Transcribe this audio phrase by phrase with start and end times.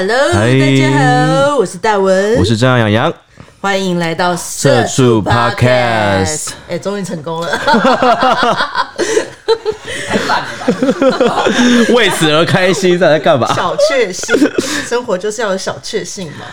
[0.00, 0.46] Hello，大
[0.76, 3.12] 家好，我是大文，我是张阳洋，
[3.60, 7.48] 欢迎来到社畜 Podcast 哎，终于成功了，
[11.92, 13.52] 为此而开心，在在干嘛？
[13.52, 14.36] 小确幸，
[14.86, 16.44] 生活就是要有小确幸嘛。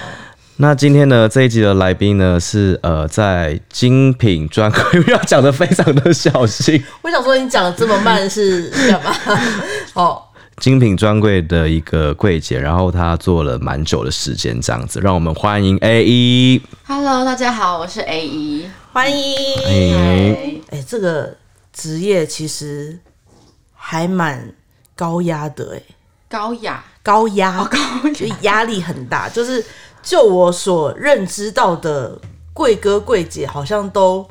[0.57, 6.83] 那今天呢，这一集的来宾呢是呃，在精品专柜， 要讲的非常的小心。
[7.03, 9.15] 我想说，你讲的这么慢是干嘛？
[9.93, 10.19] 哦，
[10.57, 16.61] 精品专柜的一个柜姐，然后她做了蛮久的时间，这样子，让我们欢迎 A 一。
[16.87, 18.65] Hello，大家好，我是 A 一。
[18.93, 19.35] 欢迎。
[19.65, 21.35] 哎，哎，这个
[21.73, 22.97] 职业其实
[23.73, 24.53] 还蛮
[24.95, 25.81] 高压的，哎，
[26.29, 29.27] 高雅，高压，高就压力很大。
[29.27, 29.63] 就是
[30.01, 32.17] 就我所认知到的
[32.53, 34.25] 贵哥贵姐，好像都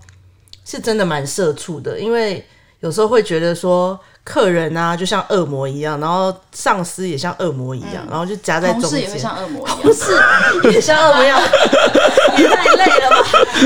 [0.64, 2.42] 是真的蛮社畜的，因为
[2.80, 4.00] 有时候会觉得说。
[4.24, 8.90] 客人啊，就像恶魔一样，然后上司也像恶魔一样，然后就夹在中间。
[8.90, 11.40] 同事也会像恶魔一样，同事也像恶魔一样，
[12.38, 13.16] 也太累了吧？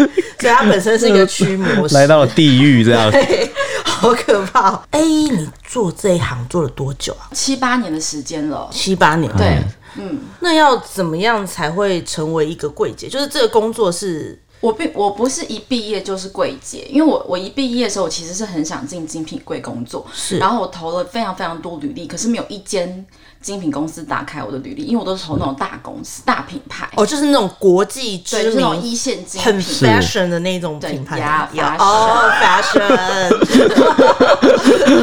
[0.40, 3.08] 所以他本身是一个驱魔师，来到了地狱这样。
[3.12, 3.50] 对，
[3.84, 4.82] 好可怕、哦。
[4.90, 7.30] A，你做这一行做了多久啊？
[7.32, 8.68] 七八年的时间了。
[8.72, 9.32] 七八年。
[9.36, 9.62] 对，
[9.96, 13.08] 嗯，那要怎么样才会成为一个柜姐？
[13.08, 14.36] 就是这个工作是。
[14.60, 23.06] 我并我不是一毕业就是柜姐，因为我我一毕业的时候，我其实是很想进精品柜工作，是，然后我投了非常非常多履历，可是没有一间
[23.40, 31.48] 精品公司打开我的履历，因为我都是投那种大公司、大品牌，哦，就是那种国际知名、那种一线精品、很 fashion 的那种品牌，呀
[31.78, 33.28] 哦，fashion，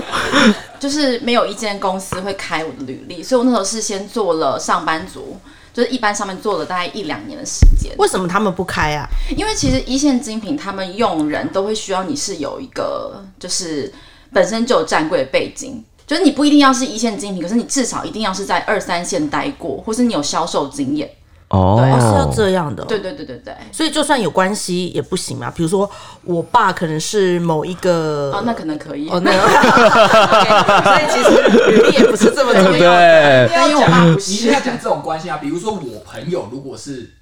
[0.77, 5.37] 就是没有一间公司会开我的履历，所以我那时候是先做了上班族。
[5.75, 9.05] 就是一般上面做了大概一两年的时间，为什么他们不开啊？
[9.35, 13.93] 因为其实一线精品他们用人都会需要你是有一个就是
[14.31, 21.11] 本身就有站柜的背景，就是你不一定要是一线精品，可是你至少一定要是在二三线待过，或是你有销售经验。
[21.49, 22.83] 哦，对，是要这样的。
[22.85, 23.53] 对对对对对。
[23.71, 25.51] 所以就算有关系也不行嘛。
[25.51, 25.89] 比如说
[26.23, 29.07] 我爸可能是某一个，哦，那可能可以。
[29.09, 29.31] 哦，那
[30.83, 32.79] 所以其实履历也不是这么重要。
[32.79, 34.31] 对，因为我爸不是。
[34.31, 37.13] 你现在讲这种关系啊，比如说我朋友如果是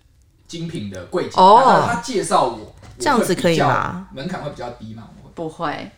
[0.48, 4.08] 精品的柜姐，哦，他介绍我，这样子可以吗？
[4.14, 5.04] 门槛会比较低吗？
[5.36, 5.92] 不会。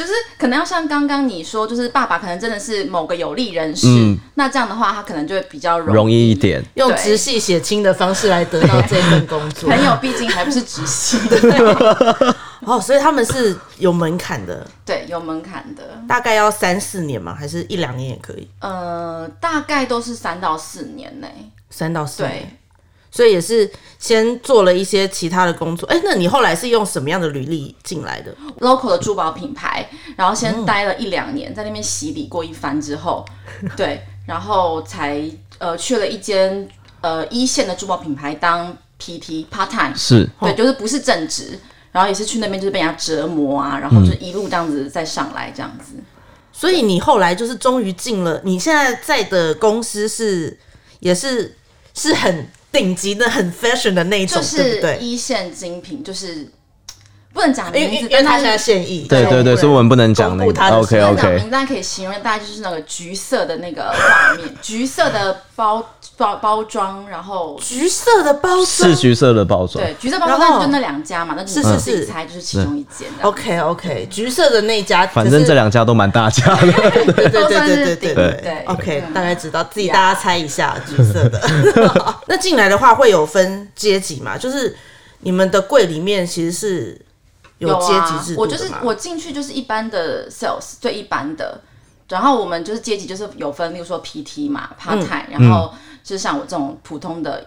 [0.00, 3.86] 就是可能要像刚刚你说，就是爸爸可能真的是某个有利人士，
[4.32, 9.68] 那这样的话他可能就会比较容易一点，用直系血亲的方式来得到这份工作。
[9.70, 11.18] 朋友毕竟还不是直系，
[12.64, 18.48] 哦，所以他们是有门槛的，对，有门槛的，大概要三四年嘛，还是一两年也可以？
[18.60, 21.28] 呃，大概都是三到四年内，
[21.68, 22.56] 三到四年。
[23.12, 33.24] 所以也是先做了一些其他的工作，哎，那你后来是用什么样的履历进来的？local 的珠宝品牌，然后先待了一两年，在那边洗礼过一番之后，
[33.76, 35.20] 对，然后才
[35.58, 36.68] 呃去了一间
[37.00, 41.58] 呃一线的珠宝品牌当 PT part time，是对，就是不是正职，
[41.90, 45.94] 然后也是去那边就是被人家折磨啊，然后就一路这样子再上来这样子。
[46.52, 50.56] 所以你后来就是终于进了，你现在在的公司是
[51.00, 51.56] 也是
[51.92, 52.48] 是很。
[52.72, 54.98] 顶级的很 fashion 的那种，就是对？
[54.98, 56.48] 一线精品就是
[57.32, 59.06] 不能讲名字，因为他现在现役。
[59.08, 60.76] 对对对，所以我们不能讲那个。
[60.76, 61.36] OK OK。
[61.36, 65.84] 名单可以形容大概就是那个橘色的那个画面，橘色的包
[66.20, 69.82] 包包装，然后橘色的包装是橘色的包装。
[69.82, 73.08] 对，橘色包装就那两家嘛，那是是是猜就是其中一间。
[73.22, 76.60] OK OK，橘色的那家，反正这两家都蛮大家的。
[76.60, 78.64] 对对对对对对对。
[78.66, 81.40] OK，大概知道，自己大家猜一下橘色的。
[82.28, 84.36] 那进来的话会有分阶级嘛？
[84.36, 84.76] 就是
[85.20, 87.00] 你们的柜里面其实是。
[87.58, 91.60] 有阶级制度我就是我进去就是一般的 sales 最一般的，
[92.08, 95.70] 然后我们就是阶级就是有分，例如说 PT 嘛，part time，、嗯、然后
[96.10, 97.46] 就是像我这种普通的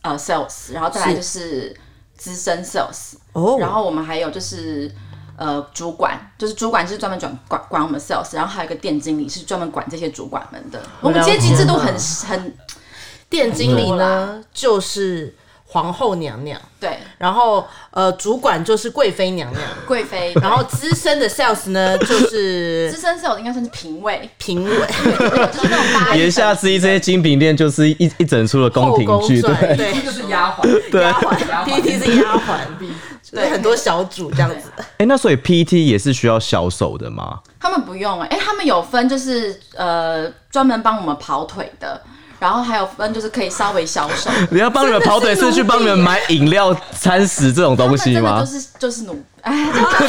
[0.00, 1.72] 呃 sales，然后再来就是
[2.16, 4.92] 资深 sales，哦，然后我们还有就是
[5.36, 10.82] 呃主管，就是主管是专门管管管我们 sales，然后还有一个店经理是专门管这些主管们的。
[11.00, 11.94] 我们阶级制度很
[12.26, 12.56] 很，
[13.30, 15.36] 店经理呢就是。
[15.72, 16.60] 皇后娘娘。
[16.78, 32.58] 对，然后呃，主管就是贵妃娘娘，贵妃，然后资深的 sales 呢 就是资深 sales 应该算是评委，评委，就是那种大言下之意，这些精品店就是一一整出的宫廷剧，对，对，就是丫鬟，丫鬟，PT 是丫鬟，
[33.30, 34.72] 对，很多小主这样子。
[34.98, 37.38] 哎，那所以 PT 也是需要销售的吗？
[37.60, 42.02] 他们不用哎，他们有分，就是呃，专门帮我们跑腿的。
[42.42, 44.28] 然后还有分，就是可以稍微销售。
[44.50, 48.40] 你要帮你们跑腿，是去帮你们买饮料、餐食这种东西吗？
[48.40, 49.52] 就是就是努，哎，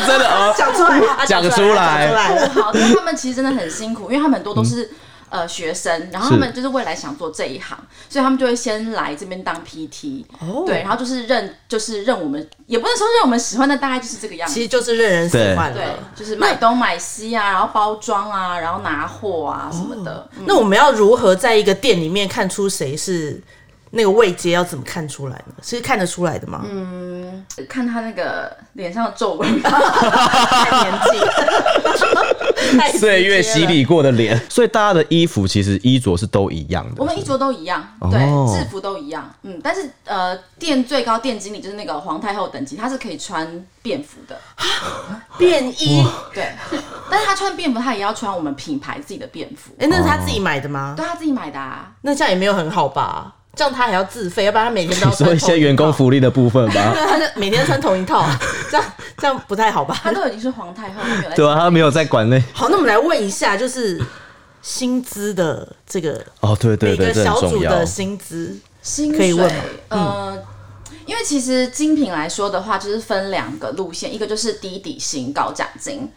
[0.07, 2.47] 真的 哦，讲出来，讲出来。
[2.55, 4.89] 好，但他们其实真的很辛苦，因为他们很多都是
[5.33, 7.75] 呃学生，然后他们就是未来想做这一行，
[8.07, 14.61] 所以他们就会先来这边当 PT，哦对，然后就是认就是认我们，也不能说认我们喜欢，但大概就是这个样子其。
[14.61, 20.29] 实就是任人喜欢对了。，就是买东买西啊，然后包装啊，然后拿货啊什么的。
[20.37, 23.41] 嗯那我们要如何在一个店里面看出谁是
[23.89, 24.51] 那个位阶？
[24.51, 25.55] 要怎么看出来呢？
[25.63, 26.63] 是看得出来的吗？
[26.69, 31.19] 嗯看他那个脸上的皱纹， 看年纪，
[32.99, 33.63] 岁月洗。
[33.63, 36.95] 礼过的脸，所以大家的衣服其实衣着是都一样的。
[36.97, 38.19] 我们衣着都一样，哦对，
[38.53, 39.33] 制服都一样。
[39.43, 44.37] 嗯，但是呃，店最高店经理就是那个皇太后等级，他是可以穿便服的，
[45.37, 46.51] 便衣，对。
[47.09, 50.93] 但是他穿便服，他也要穿我们品牌自己的便服，哎、那是他自己买的吗？
[50.97, 51.89] 对他自己买的啊。
[52.01, 53.33] 那这样也没有很好吧？
[53.55, 56.91] 这样他还要自费，要不然他每天都要你 说一些员工福利的部分吧。
[56.93, 58.25] 对， 他就每天穿同一套，
[58.71, 58.85] 这样
[59.17, 59.99] 这样不太好吧？
[60.01, 62.39] 他都已经是皇太后，他没有在对啊，他没有在管那。
[62.53, 64.03] 好，那我们来问一下，就是
[64.61, 67.85] 薪资的这个哦，对对对，每个很重要小组的。
[67.85, 70.43] 薪资，薪水可以问吗嗯呃，
[71.05, 76.11] 因为其实精品来说的话，就是分两个路线，一个就是低底薪高奖金，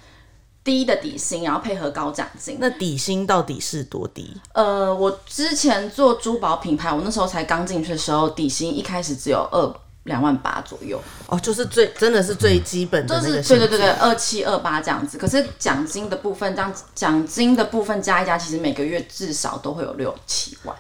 [0.67, 2.59] 低的底薪，然后配合高奖金。
[2.61, 4.37] 那底薪到底是多低？
[4.53, 15.17] 呃，我之前做珠宝品牌，我那时候才刚进去的时候，底薪一开始只有二两万八左右，哦，就是最真的是最基本的就是对对对对，二七二八这样子。
[15.17, 20.77] 可是奖金的部分，这样奖金的部分加一加，其实每个月至少都会有六七万。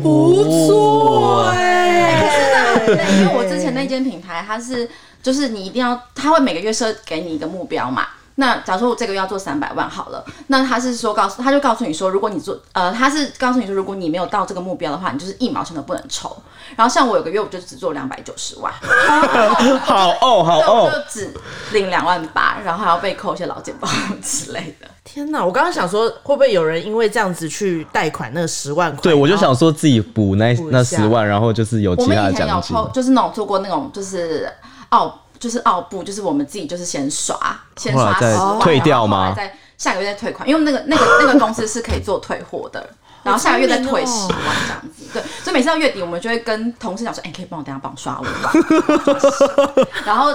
[0.00, 4.88] 不错哎、对，因为我之前那间品牌，它是
[5.22, 8.06] 就是你一定要，它会每个月设给你一个目标嘛。
[8.40, 16.34] 那假如说我这个月要做三百万好了，那他是说告诉他就告诉你说，如果你做呃，他是告诉你说，如果你没有到这个目标的话，你就是一毛钱都不能抽。
[16.74, 18.72] 然后像我有个月我就只做两百九十万，
[19.84, 20.90] 好哦，好哦。
[20.90, 21.32] 就只
[21.72, 23.86] 领两万八，然后还要被扣一些劳健保
[24.22, 24.88] 之类的。
[25.04, 25.44] 天哪！
[25.44, 29.02] 我刚刚想说，会不会有人因为这样子去贷款那十万块？
[29.02, 32.76] 对，我就想说自己补那那十万，然后就是有我其他的们以前有奖金。
[32.76, 34.50] 抽，就是那种做过那种就是
[34.90, 37.36] 奥，就是奥布，就是我们自己就是先刷，
[37.76, 42.88] 先刷再十万，退掉吗然后再下个月再退款，因为那个那个那个公司是可以做退货的。
[43.22, 50.32] 然后下个月再退十万这样子，对，所以每次到月底，我们就会跟同事讲说，哎、可以帮我等下帮我刷五万， 然后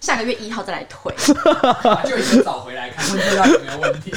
[0.00, 1.14] 下个月一号再来退。
[2.04, 4.10] 就已经找回来看，不知道有没有问题。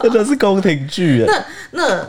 [0.00, 1.46] 真的是宫廷剧哎。
[1.72, 2.00] 那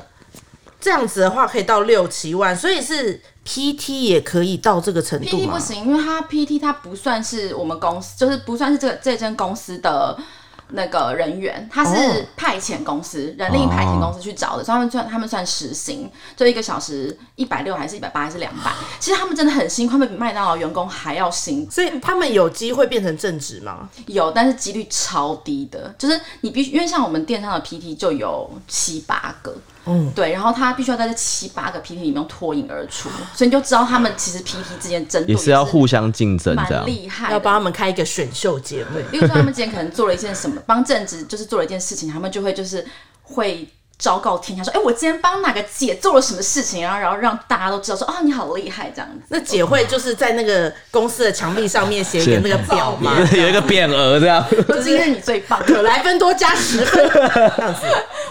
[0.86, 5.60] 这样子的话可以到六七万，所以是 PT 也可以到这个程度 PT 吗不？
[5.60, 10.16] 行，因为它 PT 它不算是我们公司，就是不算是这个这间公司的
[10.70, 18.72] 那个人员，他哦是派遣公司、人力派遣公司去找的，所以他们算他们算时薪，就一个小时一百六还是一百八还是两百？
[19.00, 21.72] 其实他们真的很辛苦，他们比麦当劳员工还要辛苦。
[21.72, 23.90] 所以他们有机会变成正职吗？
[24.06, 29.56] 有，但是几率超低的，就是你必须，因为像我们电商的 PT 就有七八个，
[29.86, 36.86] 嗯，对，然后他必须要在这七八个 PT 里面脱颖而出，所以你就知道他们其实 PT 之间争夺也是要互相竞争这样蛮。
[36.86, 42.86] 厉害，要帮他们开一个选秀节目，例如说他们今天可能做了一件什么，帮正直就是做了一件事情，他们就会就是
[43.24, 43.68] 会
[43.98, 49.22] 昭告天下说，哎、我今天帮哪个姐做了什么事情，然后然后让大家都知道说，啊，你好厉害这样子。
[49.30, 53.18] 那姐会就是在那个公司的墙壁上面写一个那个表吗？
[53.32, 57.10] 有一个匾额这样，说今天你最棒，可莱芬多加十分，
[57.56, 57.82] 这样子。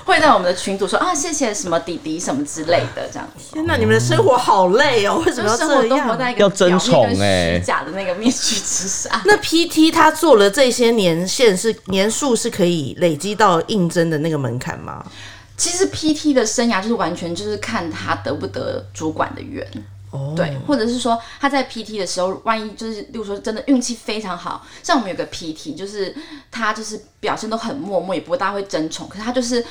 [0.04, 3.54] 会在我们的群组说啊，谢谢什么弟弟什么之类的这样子。
[3.54, 6.06] 天哪，你们的生活好累哦，为什么生活这样？
[6.06, 9.20] 都活在一个要争宠表面跟欸虚假的那个面具之下。
[9.24, 15.02] 那 PT 他做了这些年限是年数是可以累积到应征的那个门槛吗？
[15.56, 19.66] 其实 PT 的生涯就是完全就是看他得不得主管的缘。
[20.10, 26.14] 哦，对，或者是说他在 PT 的时候，万一就是，例如说真的运气非常好，像我们有个 PT，就是
[26.52, 29.64] 他就是表现都很默默，也不大会争宠，可是他就是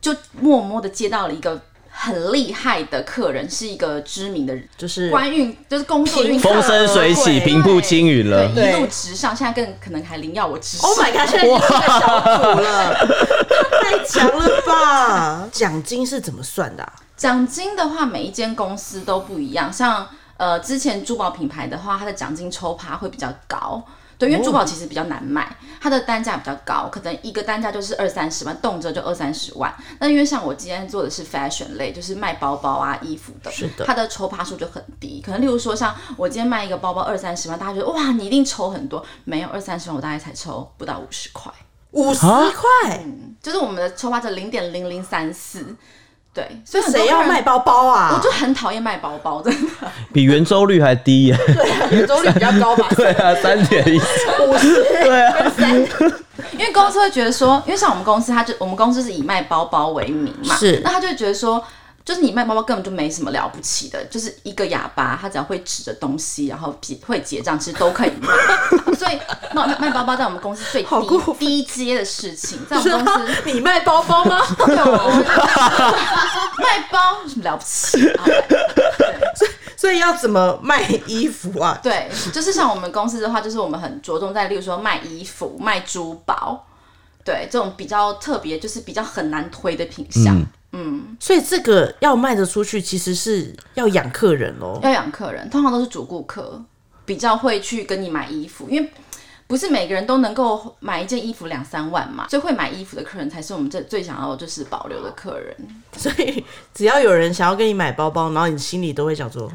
[0.00, 1.60] 就默默的接到了一个
[2.02, 8.48] 很厉害的客人，是一个知名的就是官运，就是工作运风生水起，平步青云了。
[8.54, 10.88] 对，一路直上，现在更可能还领要我直上。
[10.88, 11.28] Oh my god！
[11.28, 12.20] 现在已经是个小
[12.54, 12.94] 组了，
[13.84, 15.48] 太强了吧？
[15.52, 16.90] 奖金是怎么算的、啊？
[17.18, 19.70] 奖金的话，每一间公司都不一样。
[19.70, 23.84] 像呃，之前珠宝品牌的话，它的奖金抽趴会比较高。
[24.20, 29.74] 对，因为珠宝其实比较难卖，它的单价比较高，可能一个单价就是二三十万，动辄就二三十万。
[29.98, 35.22] 那因为像我今天做的是 fashion 类，就是卖包包啊、衣服的，是的它的抽趴数就很低。
[35.24, 41.50] 可能例如说，像我今天卖一个包包二三十万，大家觉得哇，你一定抽很多，没有二三十万，我大概才抽不到五十块。
[41.92, 43.04] 五十块，
[43.42, 45.74] 就是我们的抽趴只零点零零三四，
[46.32, 47.42] 对，所以谁要卖？
[47.42, 48.14] 包包啊？
[48.16, 49.68] 我就很讨厌卖包包，真的。
[50.12, 51.36] 比圆周率还低耶。
[51.46, 52.86] 对啊，圆周率比较高吧？
[52.96, 53.98] 对啊，三点一。
[53.98, 54.84] 五十。
[54.84, 55.34] 对啊，
[56.52, 61.62] 因为公司会觉得说，因为像我们公司，他就我们公司是以卖包包为名嘛，是那他就会觉得说，
[62.04, 68.28] 就是你卖包包根本就没什么了不起的，就是一个哑巴，他只要会指着东西，然后结会结账，其实都可以卖。
[68.96, 69.18] 所以
[69.52, 70.98] 那卖包包在我们公司最低
[71.38, 73.32] 低阶的事情，在我们 公司。
[73.44, 74.40] 你卖包包吗？
[74.58, 75.24] 对，我们
[76.58, 78.08] 卖包有什么了不起？
[78.12, 81.78] 啊对 所以要怎么卖衣服啊？
[81.82, 86.66] 对，就是像我们公司的话，就是我们很着重在，例如说卖衣服、卖珠宝，
[87.24, 90.06] 对这种比较特别，就是比较很难推的品
[90.72, 91.16] 相。
[91.18, 94.78] 所以这个要卖得出去，其实是要养客人哦。
[94.82, 96.62] 要养客人，通常都是主顾客，
[97.04, 98.90] 比较会去跟你买衣服，因为
[99.46, 105.54] 不是每个人都能够买一件衣服两三万嘛，所以会买衣服的客人才是我们这最想要就是保留的客人。
[105.96, 109.50] 所以只要有人想要跟你买包包，然后你心里都会想说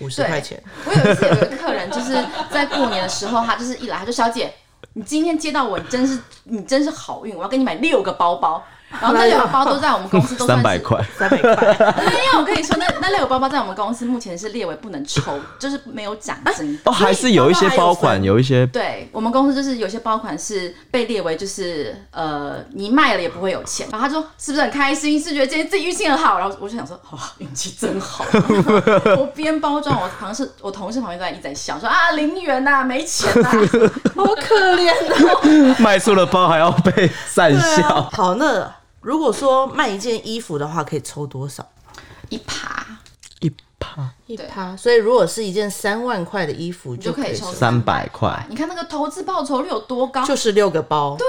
[0.00, 0.62] 五十块钱。
[0.84, 2.22] 我有一次有一个客人，就是
[2.52, 4.52] 在过年的时候，他就是一来他就小姐，
[4.92, 8.62] 你今天接到我，你真是你真是好运，我要跟你买六个包包。
[9.00, 11.04] 然后那六个包都在我们公司都算是三百块。
[11.18, 11.54] 三百块，
[12.04, 16.80] 没有，我跟你说，那那六个包包在我们公司目前是列为不能抽，就是没有奖金的。
[16.84, 25.20] 哦，还是有一些包款，有一些对我们公司就是有些包款是被列为就是呃你卖了也不会有钱，然后他说是不是很开心？
[25.20, 28.24] 是觉得今天自己运气很好，然后我就想说哇运气真好。
[29.18, 33.50] 我边包装，我同事我同事旁边都在一直在笑说啊零元呐、没钱呐、
[34.16, 35.76] 好可怜哦。
[35.78, 38.08] 卖出了包还要被讪笑啊。。
[38.12, 38.72] 好，那
[39.08, 41.66] 如果说卖一件衣服的话，可以抽多少？
[42.28, 42.84] 一趴
[43.40, 43.50] 一
[43.80, 44.76] 趴一趴。
[44.76, 50.22] 所以如果是一件三万块的衣服，你就可以抽抽300块你看那个投资报酬率有多高？
[50.26, 51.16] 就是六个包。
[51.16, 51.26] 对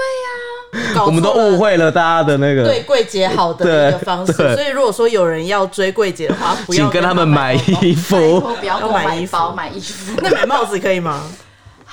[0.92, 4.34] 呀、我们都误会了大家的那个，对柜姐好的一个方式。
[4.54, 8.40] 所以如果说有人要追柜姐的话，不要请跟他们买衣服。
[8.60, 10.20] 不要买衣服买包买衣服。
[10.20, 11.26] 那买帽子可以吗？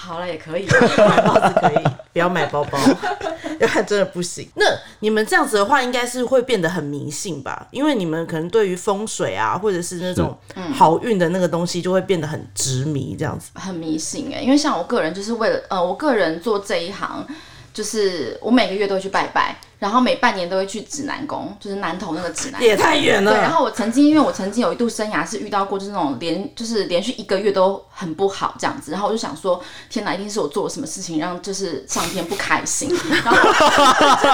[0.08, 0.66] 好了也可以。
[0.98, 1.84] 买帽子可以，
[2.14, 2.80] 不要买包包，
[3.60, 4.48] 要看真的不行。
[4.56, 4.66] 那
[5.00, 7.68] 你们这样子的话，应该是会变得很迷信吧？
[7.72, 10.38] 因为你们可能对于风水啊，或者是那种
[10.74, 13.52] 好运的那个东西，就会变得很执迷这样子。
[13.56, 17.28] 很迷信哎，因为像我个人就是为了呃，我个人做这一行，
[17.78, 22.68] 就是我每个月都会去拜拜，然后每半年都会去指南宫，就是南投那个指南宫。
[22.68, 23.32] 也太远了。
[23.32, 32.90] 对，然后我曾经，因为我曾经有一度生涯是遇到过，就是那种连就是连续一个月都很不好这样子，然后我就想说，天哪，一定是我做了什么事情让就是上天不开心，
[33.24, 33.38] 然后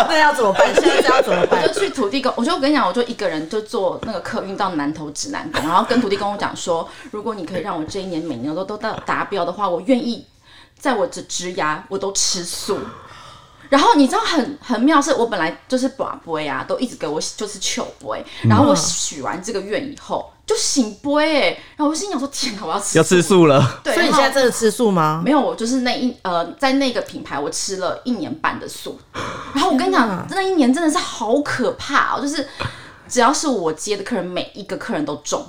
[0.08, 0.74] 那要怎么办？
[0.76, 1.82] 现在要怎么我办就？
[1.82, 10.26] 去土地公，我就跟你讲，我就一个人就坐那个客运到南投指南宫，然后跟土地公讲说，如果你可以让我这一年每年都都到达标的话，我愿意
[10.80, 12.80] 在我这枝涯我都吃素。
[13.74, 25.24] 然后你知道很很妙，是我本来就是把杯啊，都一直给我就是求杯，然后我许完这个愿以后就醒杯哎，然后我心想说天哪，我要吃 要吃素了， 对，所以你现在真的吃素吗？
[25.26, 29.00] 没有，我就是那一呃，在那个品牌我吃了一年半的素，
[29.56, 32.48] 然后我跟你讲， 那一年真的是好可怕哦，就是
[33.10, 35.44] 只要是我接的客人，每一个客人都中。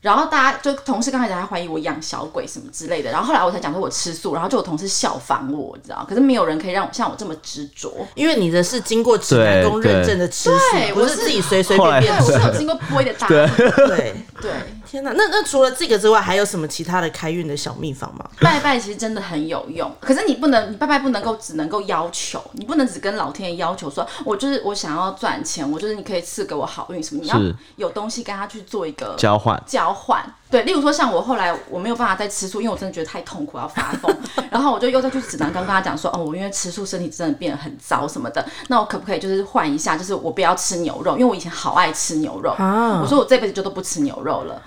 [0.00, 7.92] 然后大家就同事刚开始还怀疑我养小鬼什么之类的，然后后来我才讲说我吃素，然后就有同事效仿我，你知道，可是没有人可以让我像我这么执着。
[8.14, 12.40] 因为你的是经过指南宫认证的吃素对，不是我是自己随随便便对，我。
[12.40, 13.46] 是有经过播的大对
[13.88, 14.52] 对，对，
[14.88, 15.12] 天哪！
[15.12, 18.24] 那那除了这个之外，还有什么其他的开运的小秘方吗？
[18.40, 27.38] 拜拜其实真的很有用，可是你不能，你拜拜不能够只能够要求，你不能只跟老天爷要求说，我就是我想要赚钱，我就是你可以赐给我好运什么，你要
[27.76, 29.62] 有东西跟他去做一个交换。
[29.66, 30.24] 交换。
[30.50, 34.10] 对，例如说像我后来我没有办法再吃素，因为我真的觉得太痛苦要发疯，
[34.50, 44.62] 然后我就又再去指南宫跟他讲说，哦，我因为吃素身体真的变得很糟什么的，那我可不可以就是换一下，就是我不要吃牛肉，因为我以前好爱吃牛肉，啊我说我这辈子就都不吃牛肉了。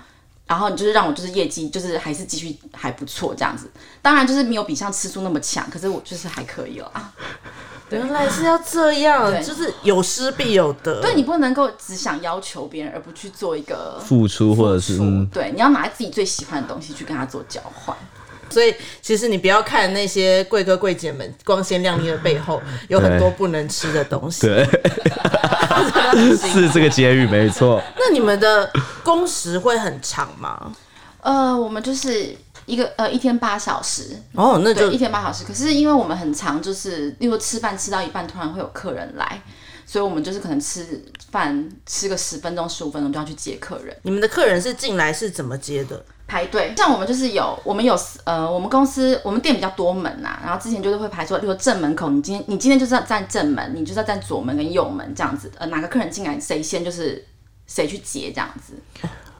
[0.52, 3.70] 然后你就是让我就是业绩就是还是继续还不错这样子，
[4.02, 7.10] 当然就是没有比像吃素那么强，可是我就是还可以啊。
[7.88, 11.00] 原来是要这样，就是有失必有得。
[11.00, 14.98] 对你不能够只想要求别人，而不去做一个付出或者是
[15.32, 17.96] 对，你要拿自己最喜欢的东西去跟他做交换。
[18.52, 24.46] 所以其实你不要看那些贵哥贵姐们光鲜亮丽的背后， 有很多不能吃的东西。
[24.46, 24.64] 对，
[26.36, 27.82] 是这个结语没错。
[27.96, 28.70] 那你们的
[29.02, 30.72] 工时会很长吗？
[31.22, 35.44] 呃，我们就是一个呃一天八小时，哦，那对，就一天八小时。
[35.44, 39.40] 可是因为我们很长，就是例如吃饭吃到一半，突然会有客人来，
[39.86, 43.96] 所以我们就是可能吃饭吃个十分钟、十五分钟就要去接客人。
[44.02, 46.04] 你们的客人是进来是怎么接的？
[46.26, 57.24] 排队，像我们就是有，我们有呃，我们公司我们店比较多门呐、然后之前就是会排说，例如正门口，你今天你今天就是要站正门，你就是要站左门跟右门这样子，呃，哪个客人进来谁先就是
[57.66, 58.74] 谁去接这样子。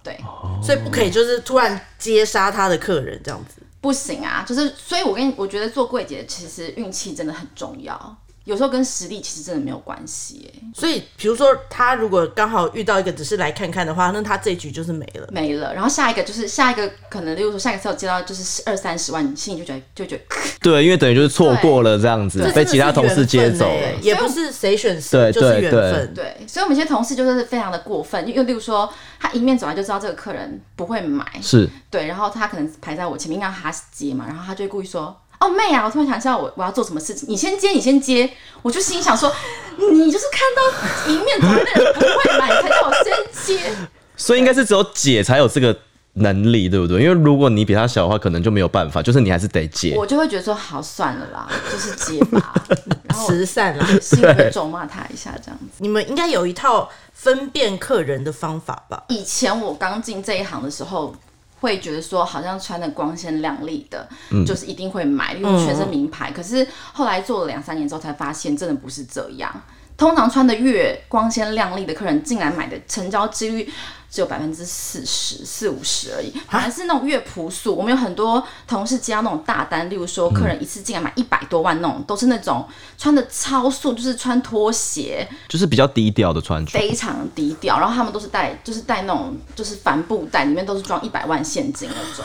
[0.03, 0.19] 对，
[0.62, 3.62] 所以不可以就是突然接杀他的客人这样子。
[3.81, 15.29] 不行啊，就是所以，我跟你我觉得做柜姐其实运气真的很重要，有时候跟实力其实真的没有关系、哎，所以比如说他如果刚好遇到一个只是来看看的话，那他这一局就是没了。
[15.31, 15.73] 没了。
[15.73, 20.23] 然后下一个就是下一个可能，例如说下一个 sale 接到就是二三十万，你心里就觉得就觉得
[20.61, 23.93] 对，因为等于就是错过了这样子，被其他同事接走了。
[24.01, 26.13] 也不是谁选谁，就是缘分。
[26.15, 35.17] 对，所以我们一些同事就是非常的过分，因为例如说他迎面走来就知道这个客人不会买，是对，然后他可能排在我前面让他接嘛，然后他就会故意说。
[35.43, 38.31] 哦妹啊，我突然想知道我我要做什么事情，你先接，你先接。
[38.63, 39.31] 我就心想说，
[39.77, 43.13] 你就是看到迎面走来的人不会买，你才叫我先
[43.45, 43.73] 接。
[44.17, 45.77] 所以应该是只有姐才有这个
[46.15, 47.03] 能力，对不对？
[47.03, 49.97] 因为如果你比她小的话，可能就没有办法，就是你还是得接。
[49.97, 52.55] 我就会觉得说，好算了啦，就是接吧。
[53.09, 55.67] 然后慈善啦，心里会咒骂他一下这样子。
[55.79, 59.03] 你们应该有一套分辨客人的方法吧？
[59.09, 61.13] 以前我刚进这一行的时候，
[61.62, 64.07] 会觉得说好像穿的光鲜亮丽的，
[64.45, 66.31] 就是一定会买，因为全身名牌。
[66.31, 69.50] 可是后来做了两三年之后，才发现真的不是这样。
[69.97, 73.71] 通常穿的越光鲜亮丽的客人，进来买的成交几率
[74.12, 76.31] 只有百分之四十四五十而已。
[76.50, 86.71] 反而是那种越朴素，我们有很多同事接到那种大单，例如说客人一次进来买一百多万那种，都是那种穿的超素，就是穿拖鞋，就是比较低调的穿着。
[86.78, 92.23] 非常低调，然后他们都是带，就是带那种就是帆布袋，里面都是装一百万现金那种。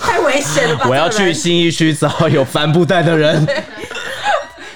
[0.00, 0.86] 太危险了吧！
[0.88, 3.44] 我要去新一区找有帆布袋的人。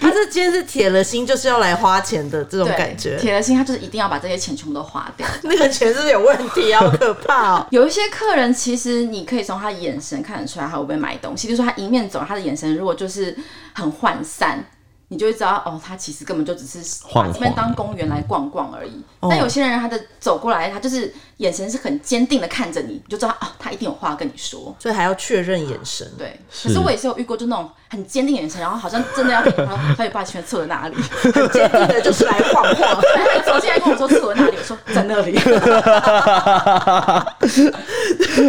[0.00, 5.26] 他这今天是铁了心就是要来花钱的这种，感觉，铁了心，他就是一定要把这些钱全部都花掉。
[5.42, 6.80] 那个钱是不是有问题啊？
[6.80, 7.66] 好可怕哦！
[7.70, 11.46] 有一些客人，其实你可以从他的眼神看得出来他会不会买东西。
[11.46, 13.36] 就是说他迎面走，他的眼神如果就是
[13.74, 14.64] 很涣散，
[15.08, 19.02] 你就会知道哦，他其实根本就只是把晃这边当公园来逛逛而已。
[19.28, 24.74] 但有些人他的走过来，他就是眼神是很坚定的看着你，你就知道哦，他一定有话跟你说。
[24.78, 26.10] 所以还要确认眼神。
[26.16, 30.94] 对，可是我也是有遇过，就那种很坚定的眼神，然后好像真的要给他，他也不知道前面厕所哪里，
[31.32, 33.02] 很坚定的就是来晃晃。
[33.14, 35.38] 他走进来跟我说厕所哪里，我说在那里。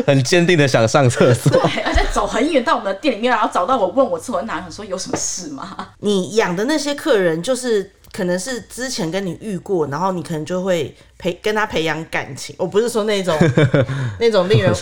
[0.07, 1.51] 很坚定的想上厕所。
[1.51, 5.75] 对，而且走很远到我们的店里面，然后找到我，问我厕所哪里，我说有什么事吗？
[5.99, 12.55] 你养的那些客人，就是可能是之前跟你遇过，然后你可能就会培跟他培养感情。
[12.57, 13.37] 我不是说那种
[14.19, 14.73] 那种令人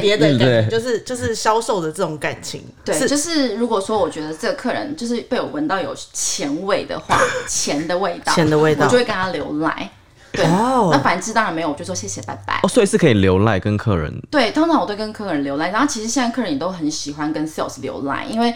[0.00, 2.62] 别的感对情，就是就是销售的这种感情。
[2.84, 9.90] 对，是就是如果说我觉得这个客人就是被我闻到有钱味的话， 钱的味道，钱的味道我就会跟他留赖。
[10.32, 12.58] 对，哦那反之当然没有，我就说谢谢，拜拜。
[12.62, 14.10] 哦，所以是可以留赖跟客人。
[14.30, 18.54] 对，通常我都跟客人留赖，然后其实现在客人也都很喜欢跟 sales 留赖，因为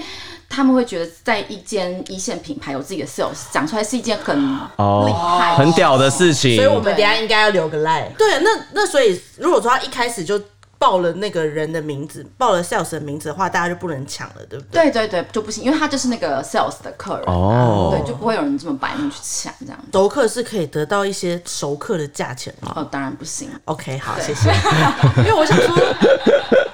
[0.48, 4.36] 他们会觉得在一间一线品牌有自己的 sales，讲出来是一件很
[4.76, 6.66] 哦厉害、很屌的事情所以。
[6.66, 8.02] 我们等下应该要留个赖。
[8.16, 10.40] 对，那那所以如果说他一开始就
[10.78, 14.90] 报了那个人的名字，报了 sales 的名字的话，大家就不能抢了，对不对？
[14.90, 19.86] 对对对，就不行，因为他就是那个 sales 的客人、啊，哦对，就不会有人这么白目去抢这样子。
[19.92, 24.50] 熟客是可以得到一些熟客的价钱吗哦，当然不行，？OK，好，谢谢。
[25.18, 25.74] 因为我想说，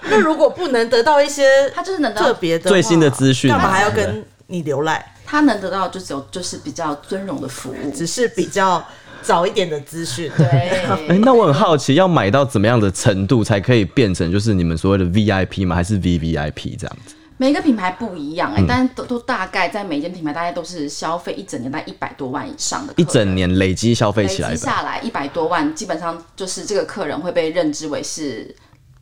[0.11, 5.15] 那如果不能得到一些他就是能到，特别的最新的资讯干嘛还要跟你留赖？
[5.25, 7.91] 他能得到就只有就是比较尊荣的服务。
[7.95, 8.85] 只是比较
[9.23, 10.31] 早一点的资讯。
[10.38, 15.75] 哎、对，那我很好奇，要买到怎么样的程度才可以变成就是你们所谓的 VIP 吗？
[15.75, 17.15] 还是 VVIP 这样子？
[17.38, 28.55] 每个品牌不一样哎、嗯但都都大概在每间品牌大概都是消费一整年大概一百多万以上的，一整年累积消费累起来下来一百多万，基本上就是这个客人会被认知为是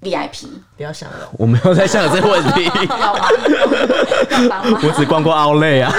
[0.02, 3.28] VIP，不要想了，我没有在想这个问题，要吗？
[4.30, 4.80] 要帮吗？
[4.82, 5.92] 我只逛过 Outlet 啊。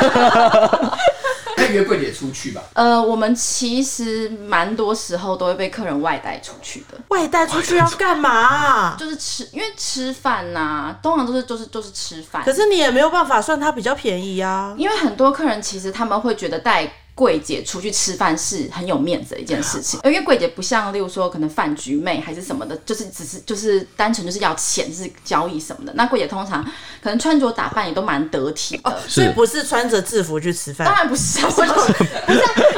[1.58, 12.42] 那约柜姐出去吧，呃，我们其实蛮多时候都会被客人外带出去的，外带出去要干嘛啊、就是吃，因为吃饭呐、通常都是就是就是吃饭。
[12.44, 14.74] 可是你也没有办法算它比较便宜啊。
[14.76, 25.94] 因为很多客人其实他们会觉得带柜姐出去吃饭是很有面子的一件事情，因为柜姐不像例如说可能饭局妹还是什么的，就是只是就是单纯就是要钱是交易什么的。
[25.96, 26.64] 那柜姐通常
[27.02, 29.00] 可能穿着打扮也都蛮得体的。
[29.08, 31.86] 所以不是穿着制服去吃饭，当然不是啊，为什么？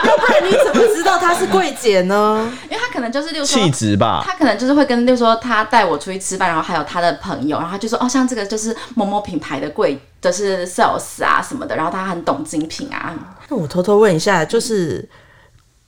[0.04, 2.52] 要不然你怎么知道她是柜姐呢？
[2.70, 13.14] 因为她可能就是，例如说气质吧，她可能就是会跟，例如说她带我出去吃饭，然后还有她的朋友，然后他就说哦，像这个就是某某品牌的柜，就是 sales 啊什么的，然后他很懂精品啊。
[13.50, 15.08] 那我偷偷问一下，就是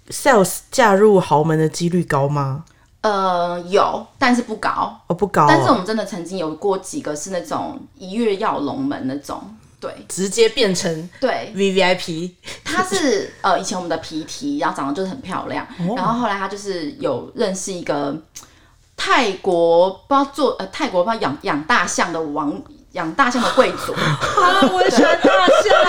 [0.10, 2.66] sales 嫁入豪门的几率高吗？
[3.00, 5.00] 呃，有，但是不高。
[5.08, 5.46] 哦，不高、哦。
[5.48, 9.42] 但是我们真的曾经有过几个是那种一跃要龙门那种，
[9.80, 18.16] 对直接变成对，V V I P，他是呃以前我们的 PT，然后长得就是很漂亮，哦然后后来他就是有认识一个
[18.98, 22.60] 泰国不知道做呃泰国不知道养养大象的王
[22.96, 25.84] 养大象的贵族，啊，我也喜欢大象，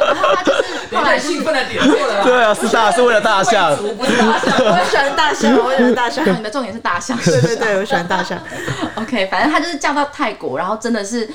[0.00, 2.24] 然后他就是后来兴奋的点过了啦。
[2.24, 3.72] 对啊，是大是为了大象。
[3.72, 4.54] 我不是大象。
[4.64, 8.40] 我也喜欢大象，我也喜欢大象，哦你的重点是大象，对对对，我喜欢大象，
[8.96, 11.28] OK，反正他就是嫁到泰国，然后真的是，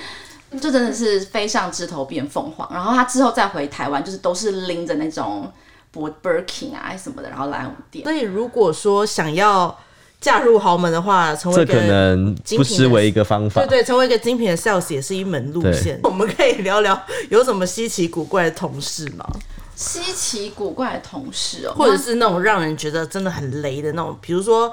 [0.60, 2.68] 就真的是飞上枝头变凤凰。
[2.74, 5.54] 然后他之后再回台湾，就是都是拎着那种
[5.94, 8.04] Birkin 啊什么的，然后来我们店。
[8.04, 9.78] 所以如果说想要
[10.22, 13.80] 嫁入豪门的话，成为这一个可能不失为一个方法对。
[13.80, 16.00] 对，成为一个精品的 sales 也是一门路线。
[16.04, 16.98] 我们可以聊聊
[17.30, 19.28] 有什么稀奇古怪的同事吗？
[19.76, 24.72] 稀奇古怪的同事哦，或者是那种让人觉得真的很雷的那种，比如说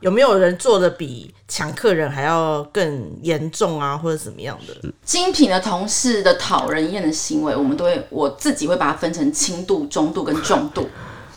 [0.00, 4.90] 有没有人做的比抢客人还要更严重啊，或者怎么样的？
[5.04, 10.88] 精品的同事的讨人厌的行为，我们都会我自己会把它分成轻度、中度跟重度。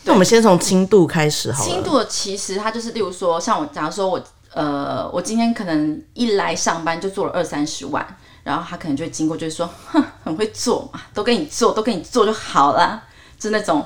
[0.03, 1.69] 那我们先从轻度开始好了。
[1.69, 8.05] 轻度的其实它就是，例如说，像我，假如说我，呃，我今天可能一来上班就做了二三十万，
[8.43, 13.03] 然后他可能就会经过，就是说，哼，很会做嘛，都给你做，都给你做就好了，
[13.37, 13.85] 就那种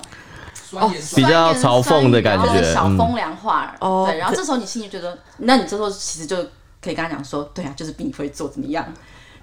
[0.71, 2.97] 哦比语较嘲讽的感觉小嗯。
[2.97, 6.37] 风凉话，哦对，然后这时候你心里觉得，那你这时候其实就
[6.81, 8.85] 可以跟他讲说，对啊，就是比你会做怎么样？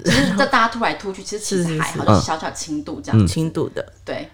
[0.02, 3.20] 就是这大家突来突去，其实其实还好，是就是小小轻度这样。
[3.20, 3.32] 子。
[3.32, 3.92] 轻度的。
[4.04, 4.28] 对，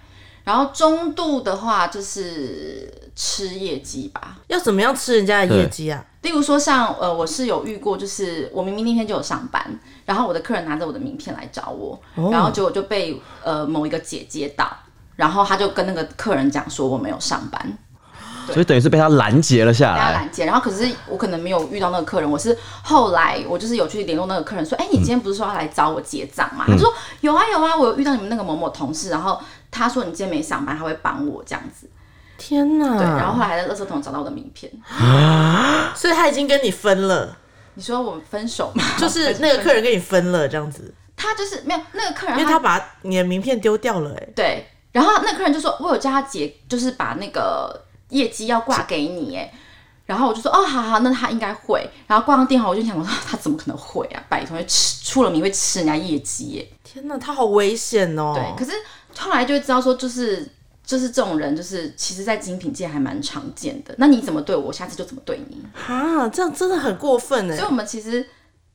[0.49, 6.03] 然后中度的话就是吃业绩吧，要怎么样吃人家的业绩啊？
[6.23, 9.63] 例如说像呃，我是有遇过，就是我明明那天就有上班，
[10.07, 12.01] 然后我的客人拿着我的名片来找我，
[12.33, 14.75] 然后结果就被呃某一个姐接到，
[15.17, 17.79] 然后他就跟那个客人讲说我没有上班，
[18.47, 19.99] 所以等于是被他拦截了下来。
[19.99, 26.65] 被他拦截，然后可是我可能没有遇到那个客人，我是后来我就是有去联络那个客人说，哎、你今天不是说要来找我结账吗？
[26.67, 29.39] 他就说有啊有啊，我有遇到你们那个某某同事，然后
[29.71, 31.89] 他说你今天没上班，他会帮我这样子，
[32.37, 32.97] 天哪！
[32.97, 34.73] 对，然后后来还在垃圾桶找到我的名片。
[35.95, 37.37] 所以他已经跟你分了，
[37.75, 38.83] 你说我们分手吗？
[38.99, 49.53] 就是那个客人跟你分了这样子，他就是没有那个客人，因为他把你的名片丢掉了、哎，对，然后那客人就说，我有叫他姐，就是把那个业绩要挂给你，哎，
[50.07, 51.89] 然后我就说，哦，好好，那他应该会。
[52.07, 54.23] 然后挂上电话，我就想我说，他怎么可能会啊？
[54.29, 56.69] 拜托，吃出了名会吃人家业绩耶。
[56.85, 58.33] 天哪，他好危险哦！
[58.35, 58.77] 对，可是
[59.17, 60.47] 后来就会知道说，就是
[60.85, 63.95] 就是这种人，就是其实，在精品界还蛮常见的。
[63.99, 65.63] 那你怎么对我，下次就怎么对你。
[65.87, 68.27] 啊，这样真的很过分哎所以，我们其实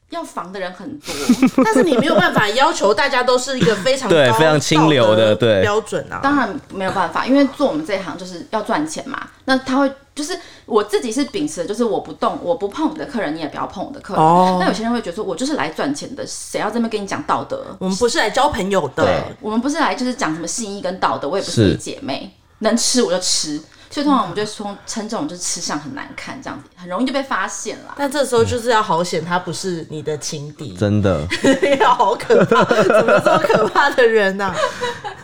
[0.10, 1.13] 要防的人很多。
[1.63, 6.19] 但是你没有办法要求大家都是一个非常高 对非常清流的道德对标准啊。
[6.22, 9.30] 当然没有办法，因为做我们这一行就是要赚钱嘛。
[9.46, 14.24] 那他会就是我自己是秉持的，就是我不动，我不碰你的客人，你也不要碰我的客人。
[14.24, 17.76] 哦那有些人会觉得说，我就是来赚钱的，谁要这么跟你讲道德？
[17.80, 23.62] 我们不是来交朋友的，对，我们不是来就是讲什么信义跟道德，我也不是是你姐妹，能吃我就吃。
[23.94, 27.94] 所以通常我们就称称这种就是吃相很难看，这样子很容易就被发现了。
[27.96, 31.28] 但这时候就是要好险，他不是你的情敌，真的，
[31.80, 34.52] 要好可怕，怎么这么可怕的人呐、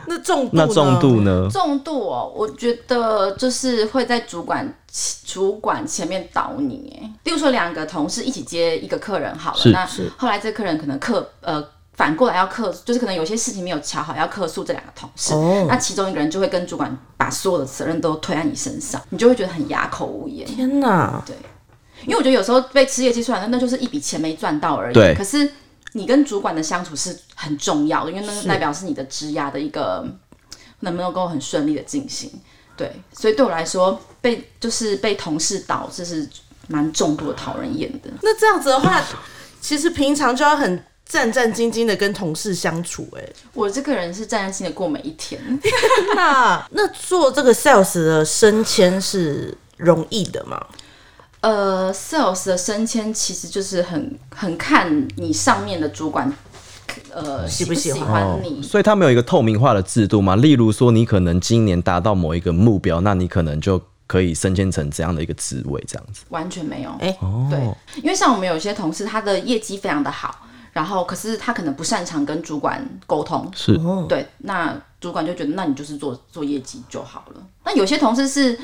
[0.06, 1.22] 那重度呢那重度？
[1.22, 1.48] 呢？
[1.52, 4.72] 重度哦，我觉得就是会在主管
[5.26, 11.64] 主管前面倒你，哎，例如说两个同事一起接一个客人好了，那是后来这个客人可能客呃
[12.00, 20.48] 反过来要客，就是可能有些事情没有瞧好，要客诉这两个同事，哦那其中一个人就会跟主管把所有的责任都推在你身上，你就会觉得很哑口无言。
[20.48, 21.22] 天哪！
[22.06, 24.94] 因为我觉得有时候被吃业绩出来，那就是一笔钱没赚到而已。
[24.94, 25.52] 对可是
[25.92, 30.08] 你跟主管的相处是很重要的，因为那代表是你的职涯的一个
[30.80, 32.32] 能不能够很顺利的进行。
[32.78, 36.26] 对，所以对我来说，被就是被同事导，这是
[36.70, 38.10] 蛮重度的讨人厌的。
[38.22, 39.04] 那这样子的话，
[39.60, 45.42] 其实平常就要很战战兢兢的跟同事相处、哎，我这个人是战战兢兢的过每一天。
[46.16, 50.64] 那那做这个 sales 的升迁是容易的吗？
[51.42, 56.32] 呃，sales 的升迁其实就是很很看你上面的主管，
[57.12, 58.62] 呃，喜不喜欢欢你。
[58.62, 60.36] 所以他们有一个透明化的制度嘛？
[60.36, 66.24] 例如说，你可能今年达到某一个目标，那你可能就可以升迁成这样的一个职位，这样子。
[66.30, 66.92] 完全没有。
[67.00, 67.18] 哎
[67.50, 67.60] 对，
[68.04, 70.46] 因为像我们有些同事，他的业绩非常的好，
[70.80, 73.74] 然后可是他可能不擅长跟主管沟通，是。
[73.74, 77.44] 哦，对，那主管就觉得那你就是做做业绩就好了。
[77.66, 78.58] 那有些同事是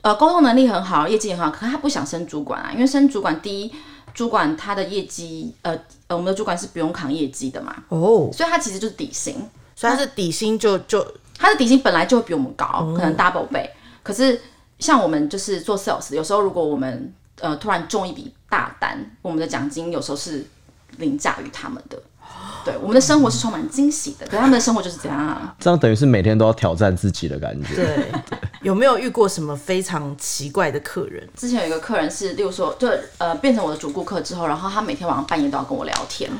[0.00, 3.72] 呃沟通能力很好，业绩也很好，可是他不想升主管啊，因为升主管第一，
[4.12, 5.72] 主管他的业绩呃
[6.08, 9.36] 呃我们的主管是不用扛业绩的嘛，哦，所以他其实就是底薪，
[9.76, 11.06] 所以他是底薪就就
[11.38, 13.70] 他的底薪本来就会比我们高，可能 double 倍。
[14.02, 14.40] 可是
[14.80, 20.44] 像我们就是做 sales，有时候如果我们呃突然中一笔大单，我们的奖金有时候是
[20.98, 21.98] 凌驾于他们的。
[22.64, 25.52] 对，我们的生活是充满惊喜的，可他们的生活就是这样啊。
[25.58, 27.74] 这样等于是每天都要挑战自己的感觉。
[27.74, 28.12] 对，
[28.62, 31.28] 有没有遇过什么非常奇怪的客人？
[31.36, 36.30] 之前有一个客人是，例如说，就呃变成我的主顾客之后，然后他每天晚上半夜都要跟我聊天，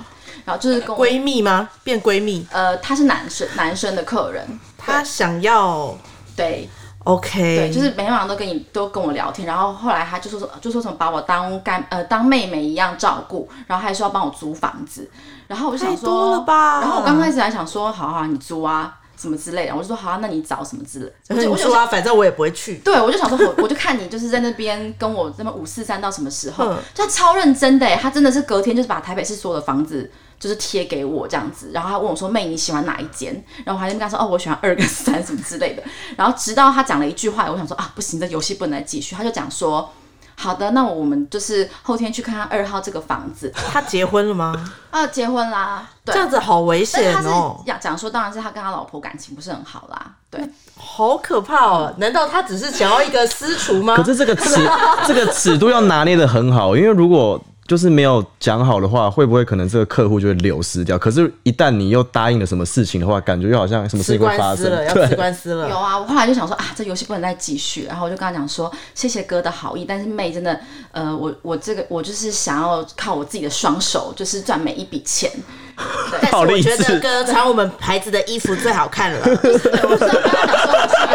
[0.45, 1.69] 然后就是跟我闺蜜吗？
[1.83, 2.47] 变闺蜜？
[2.53, 4.47] 呃他是男生男生的客人，
[4.79, 5.99] 他想要
[6.37, 6.69] 对
[7.05, 15.11] OK，对，就是每天晚上都跟你都跟我聊天，然后后来他就说说就说什么把我当干呃当妹妹一样照顾，然后还说要帮我租房子，
[15.49, 16.81] 然后我就想说多了吧。
[16.81, 22.77] 然后我刚开始还想说好好你租啊什么之类的，我就说好、啊，那你找什么之类，我就我就你说啊，反正我也不会去。
[22.79, 30.11] 对，我就想说，我 我就看你就是在那边跟我这么五四三到什么时候嗯，就他超认真的哎，他真的是隔天就是把台北市所有的房子
[30.43, 33.33] 就是贴给我这样子，然后他问我说妹你喜欢哪一间，
[33.65, 35.83] 然后我还在跟他说哦我喜欢二跟三什么之类的，
[36.17, 39.89] 然后直到他讲了一句话，我想说啊不行，这游戏不能再继续，他就讲说。
[40.35, 44.73] 好的，那我们就是后天去看看二号这个房子他结婚了吗？
[44.91, 50.41] 啊，结婚啦，对这，样子好危险哦，讲讲说，当然是他跟他老婆感情不是很好啦，对，
[50.75, 51.95] 好可怕哦！
[51.99, 53.95] 难道他只是想要一个私厨吗？
[53.95, 54.69] 可是这个尺
[55.07, 57.41] 这个尺度要拿捏的很好，因为如果
[57.73, 60.99] 就是没有讲好的话，会不会可能这个客户就会流失掉？
[60.99, 64.85] 可是，一旦你又答应了什么事情的话，感觉又好像什么事吃情会发生了，。
[64.85, 65.71] 要对吃，官司了。
[65.71, 75.31] 有啊，我后来就想说啊，这游戏不能再继续，然后我就跟他讲说，谢谢哥的好意，但是妹真的，呃，我我这个我就是想要靠我自己的双手，就是赚每一笔钱。
[76.21, 79.33] 但是我觉得志哥穿我们牌子的衣服最好看了，对，
[79.89, 81.09] 我就跟他讲说，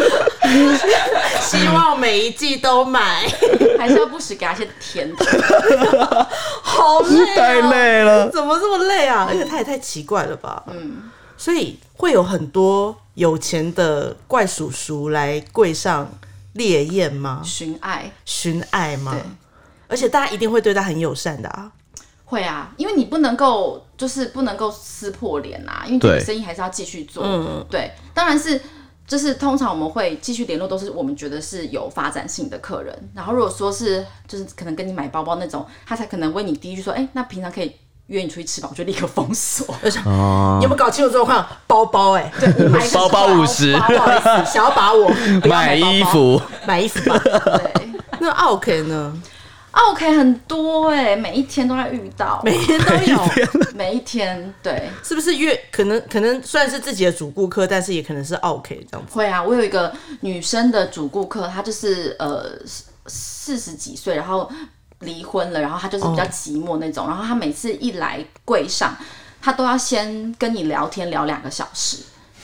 [0.00, 0.25] 我
[1.40, 3.26] 希望每一季都买。
[3.28, 5.24] 是 还是要不时给他一些甜头。
[6.62, 8.30] 好累、哦，太累了。
[8.30, 9.26] 怎么这么累啊？
[9.28, 10.62] 而且他也太奇怪了吧？
[10.68, 16.10] 嗯，所以会有很多有钱的怪叔叔来柜上
[16.54, 17.42] 烈焰吗？
[17.44, 19.22] 寻爱寻爱吗对？
[19.88, 21.70] 而且大家一定会对他很友善的啊。
[22.24, 27.22] 会啊，因为你不能够就是不能够撕破脸啊，因为这个生意还是要继续做。
[27.24, 28.60] 嗯对，当然是。
[29.06, 33.10] 就是通常我们会继续联络，都是我们觉得是有发展性的客人。
[33.14, 37.74] 然后如果说是就是可能跟你买包包那种，他才可能问你第一句说，哎、那平常可以
[38.08, 39.66] 约你出去吃吧，我就立刻封锁。
[40.04, 41.46] 哦你有没有搞清楚状况？
[41.66, 45.08] 包包哎、对，你买一个包包五十不好意思，想要把我
[45.48, 47.18] 买衣服，买衣服吧。
[47.18, 49.12] 对那 OK 呢？
[49.76, 53.20] ，OK 很多哎、每一天都在遇到，每天都有，
[53.74, 54.88] 每一天对。
[55.04, 59.12] 是不是越可能可能虽然是自己的主顾客，但是也可能是 OK 这样子。
[59.12, 62.58] 会啊，我有一个女生的主顾客，她就是呃
[63.06, 64.50] 四十几岁，然后
[65.00, 68.96] 离婚了，然后她就是比较寂寞那种，然后她每次一来柜上，
[69.40, 71.98] 她都要先跟你聊天聊两个小时。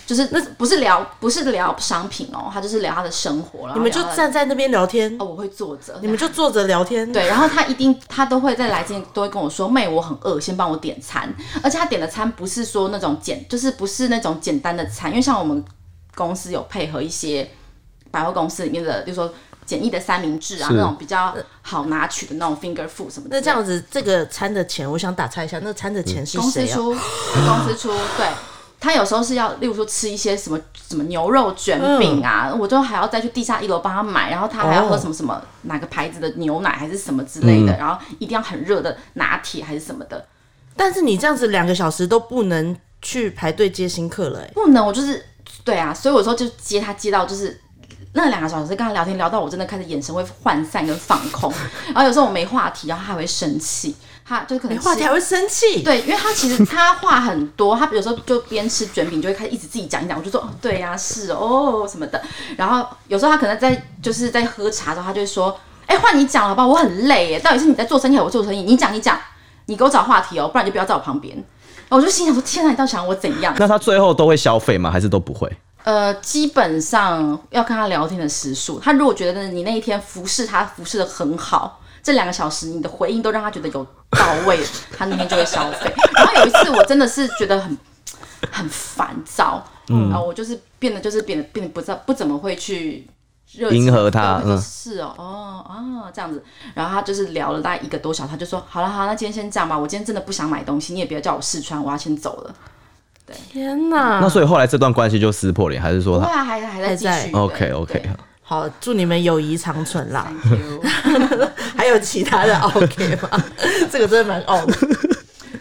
[0.04, 3.70] 就是那不是聊不是聊商品哦，他就是聊他的生活。
[3.74, 7.10] 你们就站在那边聊天哦，，我会坐着，你们就坐着聊天。
[7.12, 11.32] 对，然后他一定他都会在来之前都会跟我说，妹，我很饿，先帮我点餐。
[11.62, 15.64] 而且他点的餐不是说那种简，就是不是那种简单的餐，因为像我们
[16.14, 17.48] 公司有配合一些
[18.10, 19.32] 百货公司里面的，比如说
[19.64, 23.36] 简易的三明治啊，那种比较好拿取的那种 finger food 什么的。
[23.36, 26.42] 那这样子，这个餐的钱，我想打岔一下，那餐的钱是谁啊？
[26.42, 26.96] 公司出，
[27.46, 28.26] 公司出，对。
[28.82, 40.26] 他有时候是要，例如说吃一些什么什么牛肉卷饼啊，我就还要再去地下一楼帮他买，然后他还要喝哦什么什么、哪个牌子的牛奶还是什么之类的，然后一定要很热的拿铁还是什么的，
[40.76, 45.24] 但是你这样子两个小时都不能去排队接新客了、欸，不能，我就是
[45.62, 47.60] 对啊，所以我说就接他接到就是
[48.14, 51.52] 那两个小时跟他聊天聊到我真的开始眼神会涣散跟放空，
[51.86, 53.94] 然后有时候我没话题，然后他还会生气，
[54.32, 55.82] 他就可能话题还会生气。
[55.82, 62.22] 对，因为他其实他话很多，他有时候就边吃卷饼就会开始一直自己讲一讲，我就说哦对呀、是哦什么的，
[62.56, 68.62] 然后有时候他可能在就是在喝茶的时候，他就会说，哎换你讲了吧，我很累耶，到底是你在做生意还是我做生意？
[68.62, 69.18] 你讲你讲，
[69.66, 71.36] 你给我找话题哦，不然你就不要在我旁边。
[71.36, 73.54] 然后我就心想说，天哪，你到底想我怎样？
[73.58, 74.90] 那他最后都会消费吗？
[74.90, 75.50] 还是都不会？
[75.84, 78.80] 呃，基本上要跟他聊天的时数。
[78.80, 84.58] 他如果觉得你那一天服侍他服侍的很好，这两个小时你的回应都让他觉得有到位，
[84.96, 85.92] 他那天就会消费。
[86.14, 87.78] 然后有一次我真的是觉得很
[88.50, 93.06] 很烦躁，嗯，然后我就是变得就是变得变得不知道不怎么会去。
[93.54, 102.54] 热迎合他是哦，哦哦，这样子，然后他就是聊了大概一个多小时，他就说好了好了，那今天先这样吧，我今天真的不想买东西，你也不要叫我试穿，我要先走了。
[103.50, 104.20] 天哪！
[104.20, 107.30] 那所以后来这段关系就撕破脸，还是说他还还在继续。
[107.34, 108.10] OK 对 OK 对
[108.52, 110.30] 好，祝你们友谊长存啦。
[111.74, 113.42] 还有其他的 OK 吗？
[113.90, 114.76] 这个真的蛮傲的。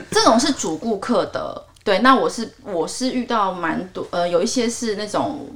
[0.09, 1.99] 这种是主顾客的，对。
[1.99, 5.47] 那我是我是遇到蛮多，呃，有一些是那种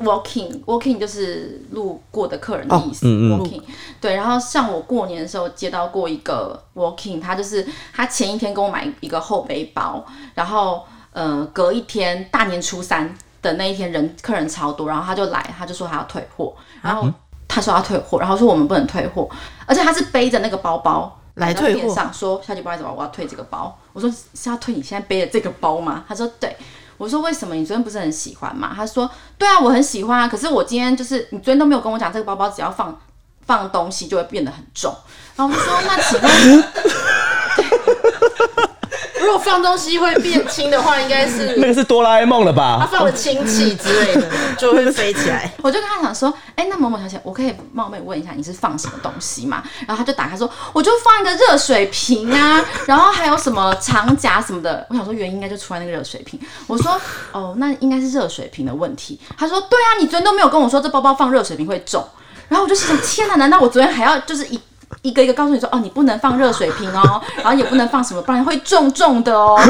[0.00, 3.62] walking walking 就是路过的客人的意思、嗯嗯 walking
[4.00, 17.08] 对，然后像我过年的时候接到过一个 walking，他就是他前一天跟我买一个后背包，然后呃隔一天大年初三的那一天人客人超多，然后他就来，他就说他要退货，然后
[17.48, 19.28] 他说要退货，然后说我们不能退货，
[19.66, 21.16] 而且他是背着那个包包。
[21.34, 23.74] 来退货店上说小姐不好意思，我要退这个包。
[23.92, 26.04] 我说是要退你现在背的这个包吗？
[26.06, 26.54] 他说对。
[26.98, 27.54] 我说为什么？
[27.54, 28.72] 你昨天不是很喜欢吗？
[28.76, 30.28] 他说对啊，我很喜欢啊。
[30.28, 33.00] 可是我今天就是你昨天都没有跟我讲，这个包包只要放
[33.46, 34.94] 放东西就会变得很重。
[35.36, 36.64] 然后我就说那请问
[39.30, 42.88] 如果放东西会变轻的话，应该是 那个是哆啦 A 梦了他吧？
[42.90, 45.48] 放了氢气之类的， 就会飞起来。
[45.62, 49.62] 我就跟他讲说，哎、那某某小姐，我可以冒昧问一下，你是放什么东西吗？
[49.86, 54.84] 然后他就打开说，我就放一个热水瓶啊，然后还有什么长夹什么的。
[54.90, 56.40] 我想说原因应该就出在那个热水瓶。
[56.66, 59.20] 我说，哦，那应该是热水瓶的问题。
[59.38, 62.04] 他说，对啊，你昨天都没有跟我说这包包放热水瓶会重。
[62.48, 64.60] 然后我就心想，天哪，难道我昨天还要就是一
[65.02, 69.60] 一个一个告诉你说，哦，你不能放热水瓶哦， 然后也不能放什么，不然会重重的哦。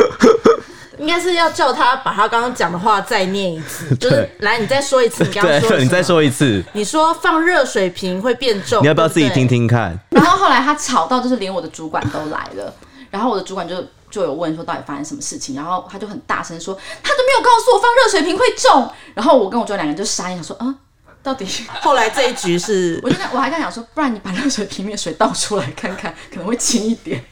[0.99, 6.03] 应该是要叫他把他刚刚讲的话再念一次， 就是对来你再说一次，你刚刚说，你再。
[6.03, 9.49] 说一次，你说放热水瓶会变重，你要不要自己听？
[9.49, 9.99] 听看？
[10.11, 12.75] 然后后来他吵到就是连我的主管都来了，
[13.11, 13.77] 然后我的主管就
[14.11, 20.75] 就有问说到底发生什么事情，然后他就很大声说他都没有告诉我放热水瓶会重，然后我跟我主管两个人就傻眼，想说啊
[21.23, 21.47] 到底，
[21.81, 27.23] 后来这一局是 我就在我还跟他讲说，不然你把热水瓶里面水倒出来看看，可能会轻一点。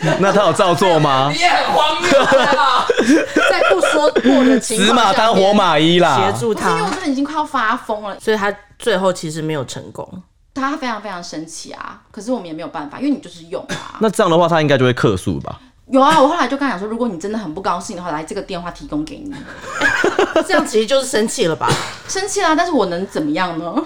[0.18, 1.38] 那他有照做吗你？
[1.38, 2.86] 也很荒谬啊！
[3.50, 6.16] 在不说破的情况死马当活马医啦！
[6.16, 10.22] 协助不是因为我，真的已经快要发疯了，所以他最后其实没有成功。
[10.54, 13.98] 他非常非常生气啊，可是我们也没有办法，因为你就是用啊。
[14.00, 15.60] 那这样的话，他应该就会克诉吧？
[15.90, 19.34] 有啊，我后来就跟他讲说，如果你真的很不高兴的话，来这个电话提供给你。
[20.46, 21.70] 这样其实就是生气了吧？
[22.08, 23.74] 生气啦，但是我能怎么样呢？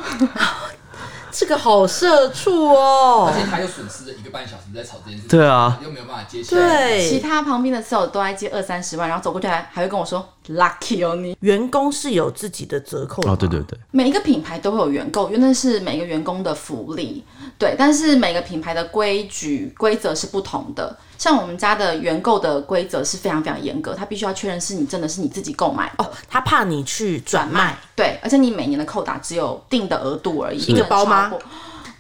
[1.30, 3.38] 这个好社畜哦而。
[3.38, 6.98] 且他又损失了一个半小时在吵这件事情，对啊，又没有办法接起来。
[6.98, 11.36] 其对，他旁边的 sales 都在接二三十万，然后走过去还还会跟我说 lucky 哦你。
[11.40, 17.24] 员工是有自己的折扣的哦，吗对对对，每一个品牌都会有员购，因为那是每个员工的福利，
[17.58, 17.74] 对。
[17.78, 20.96] 但是每个品牌的规矩规则是不同的。
[21.18, 31.32] 像我们家的原购的规则是非常非常严格，他必须要确认是你真的是你自己购买哦，他怕你去转卖，对，而且你每年的扣打只有定的额度而已，一个包吗？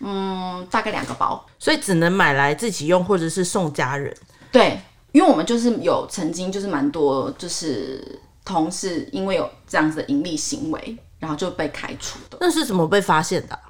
[0.00, 1.44] 嗯，大概两个包。
[1.58, 4.16] 所以只能买来自己用，或者是送家人。
[4.52, 12.38] 对，因为我们就是有曾经就是蛮多就是同事因为有这样子的盈利行为，然后就被开除的。
[12.40, 13.60] 那是怎么被发现的啊、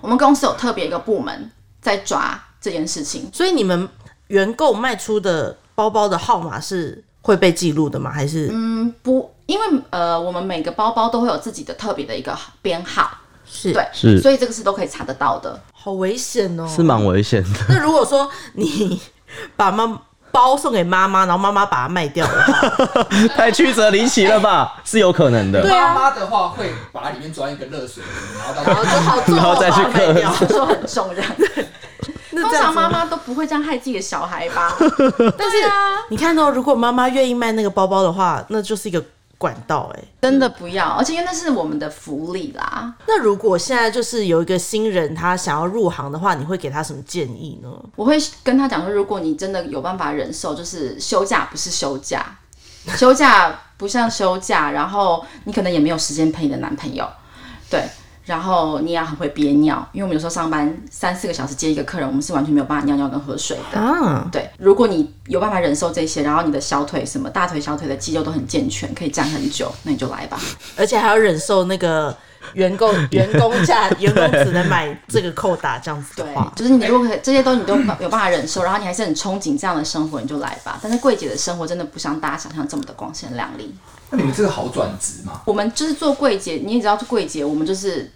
[0.00, 1.50] 我们公司有特别一个部门
[1.82, 3.86] 在抓这件事情，所以你们
[4.28, 8.10] 原购卖出的包包的号码是会被记录的吗？
[8.10, 13.10] 还是嗯不，因为呃，我们每个包包都会有自己的特别的一个编号，
[13.44, 15.60] 是对，是所以这个是都可以查得到的。
[15.72, 16.66] 好危险哦？
[16.68, 17.60] 是蛮危险的。
[17.68, 19.00] 那如果说你
[19.56, 22.26] 把妈包送给妈妈，然后妈妈把它卖掉
[23.34, 24.80] 太曲折离奇了吧？
[24.84, 25.62] 是有可能的。
[25.62, 30.32] 对啊妈妈的话会把它里面装一个热水瓶，然后到然后就好重哦，然后再去把它卖掉。
[30.48, 31.62] 说很重这样，通那
[32.50, 34.74] 这样子常妈妈都不会这样害自己的小孩吧？
[35.36, 39.04] 但是啊，你看哦，如果妈妈愿意卖那个包包的话，那就是一个
[39.36, 40.04] 管道哎。
[40.22, 42.92] 真的不要，而且因为那是我们的福利啦。
[43.06, 47.68] 那如果现在就是有一个新人，他想要入行的话，你会给他什么建议呢？
[47.96, 52.36] 我会跟他讲说，如果你真的有办法忍受，就是休假不是休假，
[52.96, 57.08] 休假不像休假，然后你可能也没有时间陪你的男朋友，
[57.70, 57.88] 对，
[58.28, 63.80] 然后你也很会憋尿，因为我们有时候上班三四个小时接一个客人，我们是完全没有办法尿尿跟喝水的。
[63.80, 70.38] 啊，对，如果你有办法忍受这些，然后你的小腿什么大腿、小腿的肌肉都很健全，可以站很久，那你就来吧。
[70.76, 72.14] 而且还要忍受那个
[72.52, 80.78] 员工员工价，员工只能买这个扣打这样子的对话，，就是你如果可以这些都你都有办法忍受，然后你还是很憧憬这样的生活，你就来吧。
[80.82, 83.74] 但是柜姐的生活真的不像大家想象这么的光鲜亮丽。
[84.10, 85.42] 那你们这个好转职吗？
[85.44, 88.10] 我们就是做柜姐，你也知道，做柜姐我们就是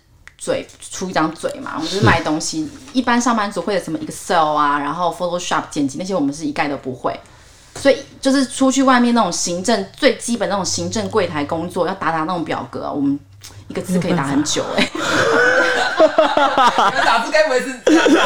[0.44, 2.68] 嘴出一张嘴嘛，我们就是卖东西。
[2.92, 7.16] 一般上班族会有什么 Excel 啊，然后 Photoshop 剪辑那些，我们是一概都不会。
[7.76, 13.16] 所以就是出去外面那种行政最基本那种行政柜台工作，要打打那种表格啊，我们
[13.68, 14.90] 一个字可以打很久哎、
[16.02, 18.20] 你们打字该不会是这样吧？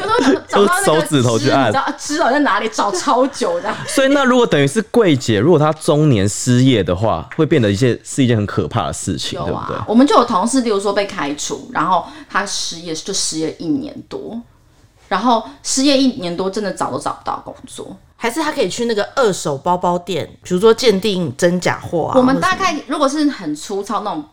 [0.00, 2.68] 有时候找找到那个手指头去按知道在哪里？
[2.68, 3.76] 找超久这样。
[3.86, 14.40] 所以那如果等于是柜姐，如果她中年失业的话，会变得一些是一件很可怕的事情，有对不对啊？，我们就有同事，例如说被开除，然后他失业就失业一年多，
[15.08, 17.96] 然后失业一年多真的找都找不到工作。
[18.16, 22.14] 还是他可以去那个二手包包店，比如说鉴定真假货啊。
[22.16, 24.24] 我们大概如果是很粗糙那种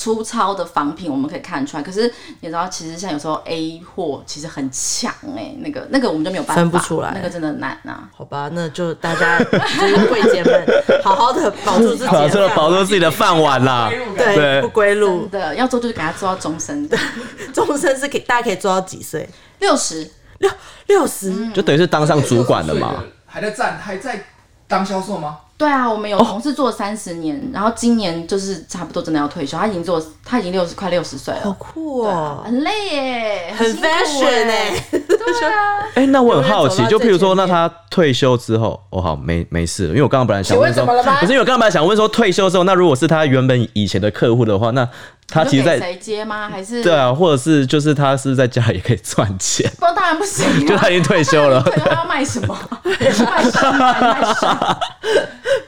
[0.00, 8.08] 粗糙的仿品我们可以看出来，可是你知道，其实像有时候 A 货其实很强哎、那个那个我们就没有办法分不出来那个真的难啊。
[8.16, 10.66] 好吧，那就大家 就是柜姐们，
[11.04, 16.96] 好好的保住自己保住的 保住自己的饭碗啦对对不归路真，的要做就是给他做到终身的
[17.52, 19.28] 终身是可以大家可以做到几岁？
[19.58, 20.50] 六十，六
[20.86, 23.04] 六十，就等于是当上主管了嘛。？
[23.26, 24.24] 还在站，还在
[24.66, 25.36] 当销售吗？
[25.60, 31.40] 对啊，我们有同事做三十年，然后今年就是差不多真的要退休，他已经做他已经六十快六十岁了。
[31.44, 34.82] 好，酷哦，很累耶，很 fashion 哎
[35.26, 44.88] 哎，对啊， 哎、那我很好奇，就譬如说，那他退休之后，哦好，没没事了，因为我刚刚本来想问说，请问怎么了吗不是因为我刚刚本来想问说，退休之后，那如果是他原本以前的客户的话，那
[45.28, 46.48] 他其实在谁接吗？
[46.48, 46.92] 还是对？
[46.92, 52.56] 啊，或者是就是他是不是在家里也可以赚钱，不，当然不行啊，就他已经退休了， 他要卖什么？
[52.84, 53.26] 卖身
[53.74, 54.48] 卖卖身。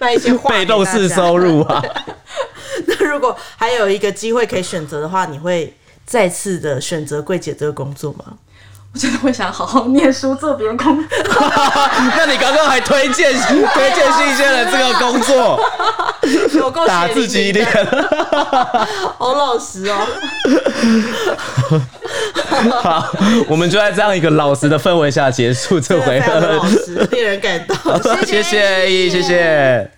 [0.01, 1.83] 卖一些画被动式收入啊。
[2.87, 5.73] 那如果还有一个机会可以选择的话，你会
[6.05, 8.25] 再次的选择柜姐这个工作吗？
[8.95, 11.09] 我真的会想好好念书，做别人工作。
[12.15, 15.59] 那你刚刚还推荐 推荐新鲜人这个工作，
[16.53, 17.67] 有够打自己脸。
[19.17, 19.97] 好老实哦。
[22.83, 23.11] 好，
[23.49, 26.69] 我们就在这样一个老实的氛围下结束这回真的非常的老合。
[26.69, 27.77] 实，令人感动。
[28.27, 29.91] 谢谢，谢谢。